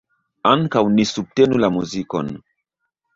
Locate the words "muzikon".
1.75-2.33